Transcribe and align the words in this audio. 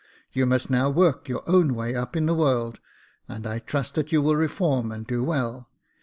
You 0.33 0.47
must 0.47 0.71
now 0.71 0.89
work 0.89 1.29
your 1.29 1.43
own 1.47 1.75
way 1.75 1.93
up 1.93 2.15
in 2.15 2.25
the 2.25 2.33
world, 2.33 2.79
and 3.27 3.45
I 3.45 3.59
trust 3.59 3.93
that 3.93 4.11
you 4.11 4.19
will 4.23 4.35
reform 4.35 4.91
and 4.91 5.05
do 5.05 5.23
well. 5.23 5.69